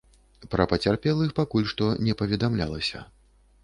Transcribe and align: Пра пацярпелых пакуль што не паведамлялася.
Пра 0.55 0.65
пацярпелых 0.71 1.35
пакуль 1.43 1.71
што 1.75 1.93
не 2.09 2.19
паведамлялася. 2.23 3.09